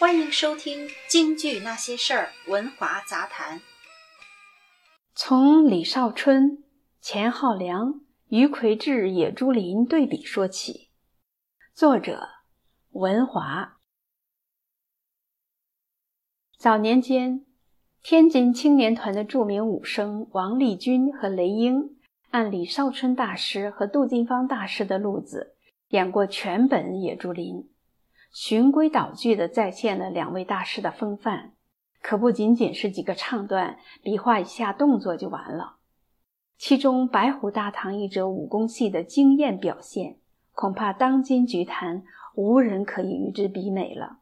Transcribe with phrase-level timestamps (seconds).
[0.00, 3.60] 欢迎收听《京剧那些事儿》文华杂谈。
[5.14, 6.64] 从李少春、
[7.02, 10.88] 钱浩良、于魁智、野猪林对比说起。
[11.74, 12.26] 作者：
[12.92, 13.76] 文华。
[16.56, 17.44] 早年间，
[18.02, 21.98] 天津青年团的著名武生王立军和雷英，
[22.30, 25.56] 按李少春大师和杜近芳大师的路子，
[25.88, 27.56] 演过全本《野猪林》。
[28.30, 31.52] 循规蹈矩地再现了两位大师的风范，
[32.00, 35.78] 可不仅仅是几个唱段，比划一下动作就完了。
[36.56, 40.18] 其中白虎大堂一折武功戏的惊艳表现，
[40.52, 44.18] 恐怕当今剧坛无人可以与之比美了。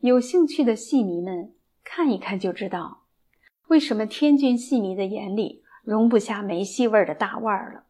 [0.00, 1.52] 有兴趣的戏迷们
[1.84, 3.02] 看一看就知道，
[3.68, 7.84] 为什么天津戏迷的眼里容不下没戏味的大腕儿了。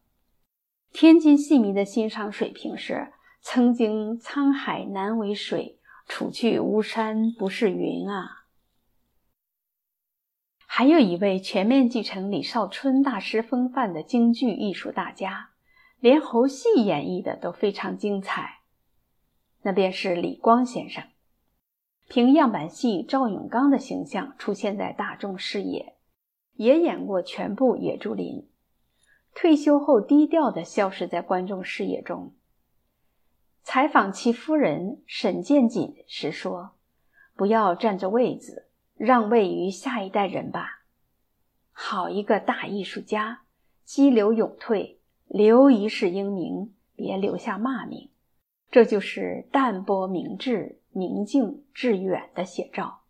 [0.91, 3.13] 天津戏迷的欣赏水平是。
[3.49, 8.43] 曾经沧海难为水，除去巫山不是云啊！
[10.65, 15.51] 还有一位全面继承李少春大师风范的京剧艺术大家，
[16.01, 18.59] 连猴戏演绎的都非常精彩。
[19.61, 21.05] 那便是李光先生，
[22.09, 25.95] 凭样板戏赵永刚的形象出现在大众视野，
[26.55, 28.41] 也演过全部《野猪林》，
[29.33, 32.33] 退休后低调的消失在观众视野中。
[33.69, 36.71] 采访其夫人沈建锦时说
[37.35, 40.85] ：“不要占着位子，让位于下一代人吧。
[41.73, 43.41] 好一个大艺术家，
[43.83, 48.09] 激流勇退，留一世英名，别留下骂名。
[48.71, 53.01] 这就是淡泊明志、宁静致远的写照。”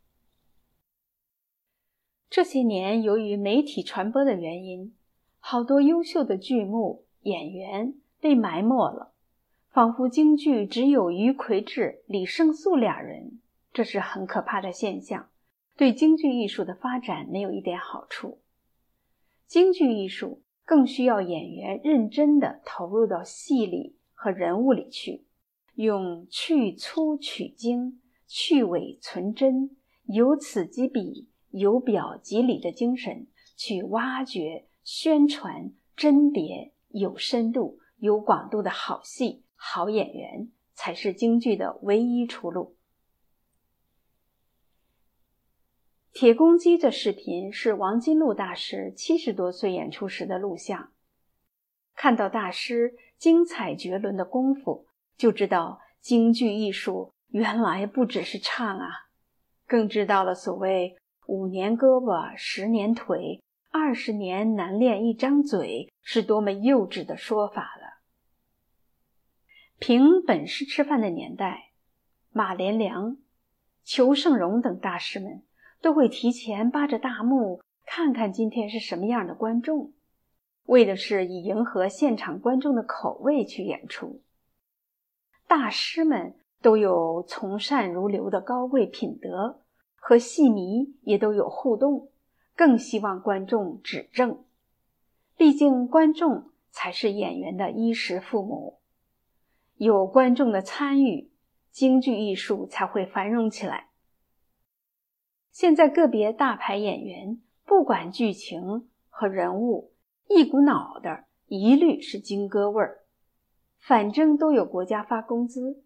[2.31, 4.95] 这些年，由于媒体传播的原因，
[5.37, 9.13] 好多优秀的剧目演员被埋没了。
[9.77, 13.39] 仿佛京剧只有于魁智、李胜素俩人，
[13.71, 15.29] 这是很可怕的现象，
[15.75, 18.41] 对京剧艺术的发展没有一点好处。
[19.45, 25.27] 京剧艺术更需要演员认真地投入到戏里和人物里去，
[25.75, 39.43] 用去粗取精、去伪存真、由此及彼、由表及里的精神去挖掘、宣传甄别有深度、有广度的好戏。
[39.57, 42.77] 好演员才是京剧的唯一出路。
[46.13, 50.93] 铁公鸡这视频是王金禄大师七十多岁演出时的录像。
[51.93, 58.87] 看到大师精彩绝伦的功夫，就知道京剧艺术原来不只是唱啊，
[59.67, 60.95] 更知道了所谓
[61.27, 67.86] “五年胳膊十年腿，二十年难练一张嘴”是多么幼稚的说法了。
[69.79, 71.69] 凭本事吃饭的年代，
[72.31, 73.17] 马连良、
[73.83, 75.43] 裘盛戎等大师们
[75.81, 79.93] 都会提前扒着大幕看看今天是什么样的观众，
[80.65, 84.21] 为的是以迎合现场观众的口味去演出。
[85.47, 89.61] 大师们都有从善如流的高贵品德，
[89.95, 92.09] 和戏迷也都有互动，
[92.55, 94.43] 更希望观众指正。
[95.37, 98.76] 毕竟观众才是演员的衣食父母。
[99.77, 101.31] 有观众的参与，
[101.71, 103.89] 京剧艺术才会繁荣起来。
[105.51, 109.91] 现在个别大牌演员，不管剧情和人物，
[110.27, 113.03] 一股脑的一律是京歌味儿，
[113.77, 115.83] 反正都有国家发工资，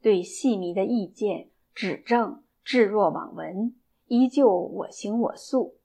[0.00, 3.74] 对戏迷的意见指正置若罔闻，
[4.06, 5.78] 依旧我行我素。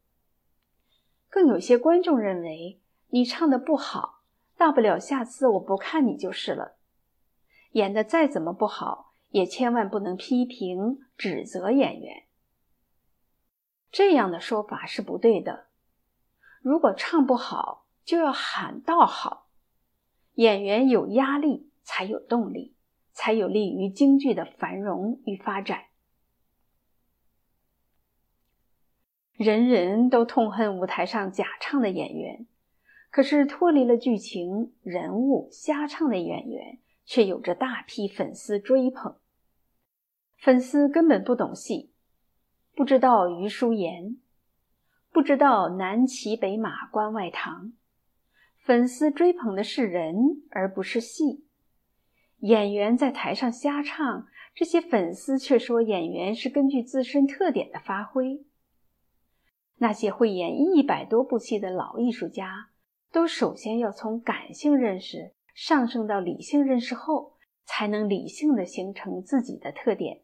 [1.29, 2.79] 更有些观众认为
[3.09, 4.21] 你唱的不好，
[4.55, 6.78] 大不了下次我不看你就是了。
[7.71, 12.23] 演的再怎么不好，也千万不能批评指责演员。
[13.91, 15.67] 这样的说法是不对的。
[16.61, 19.49] 如果唱不好，就要喊到好。
[20.33, 22.75] 演员有压力，才有动力，
[23.11, 25.85] 才有利于京剧的繁荣与发展。
[29.33, 32.45] 人人都痛恨舞台上假唱的演员，
[33.09, 36.79] 可是脱离了剧情、人物瞎唱的演员。
[37.09, 39.15] 却有着大批粉丝追捧，
[40.37, 41.91] 粉丝根本不懂戏，
[42.75, 44.17] 不知道余叔岩，
[45.11, 47.73] 不知道南骑北马关外堂，
[48.63, 51.47] 粉丝追捧的是人而不是戏。
[52.41, 58.45] 演员在台上瞎唱，这些粉丝却说演员是根据自身特点的发挥。
[59.77, 62.69] 那些会演一百多部戏的老艺术家，
[63.11, 65.33] 都首先要从感性认识。
[65.61, 67.33] 上升到理性认识后，
[67.65, 70.21] 才能理性的形成自己的特点。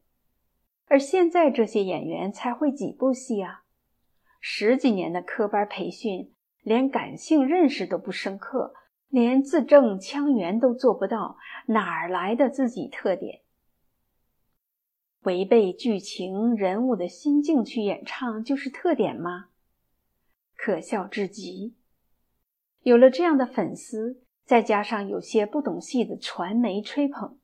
[0.86, 3.66] 而现在这些演员才会几部戏啊？
[4.40, 8.74] 十几年的科班培训，连感性认识都不深刻，
[9.10, 11.36] 连字正腔圆都做不到，
[11.68, 13.42] 哪儿来的自己特点？
[15.24, 19.50] 违背剧情人物的心境去演唱就是特点吗？
[20.56, 21.76] 可笑至极！
[22.84, 27.36] 有了这样的粉丝，再加上有些不懂戏的传媒吹捧，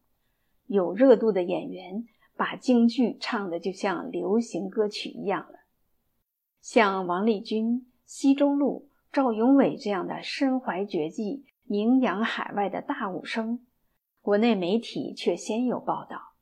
[0.68, 2.06] 有热度的演员
[2.36, 5.62] 把京剧唱的就像流行歌曲一样了。
[6.62, 13.65] 像王丽君、奚中路、赵永伟这样的身怀绝技、名扬海外的大武生，
[14.21, 16.33] 国内媒体却先有报道。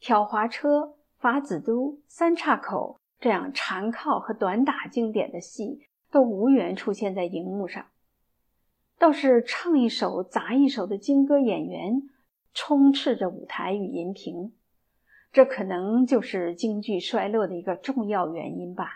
[0.00, 7.86] 挑滑车、法子都、三岔口这样缠靠和短打经典的戏都无缘出现在荧幕上，
[9.02, 12.08] 倒是唱一首砸一首的京歌演员
[12.54, 14.52] 充斥着舞台与银屏，
[15.32, 18.92] 这可能就是京剧衰落的一个重要原因吧。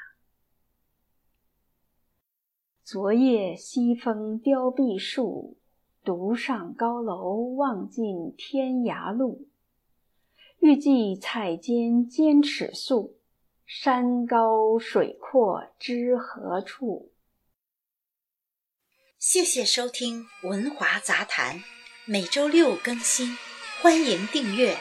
[2.85, 5.57] 昨夜西风凋碧树，
[6.05, 9.49] 独上高楼望尽天涯路。
[10.61, 13.17] 欲寄彩笺兼尺素，
[13.65, 17.11] 山高水阔知何处？
[19.19, 21.57] 谢谢收听《文华杂谈》，
[22.05, 23.37] 每周六更新，
[23.81, 24.79] 欢迎订阅。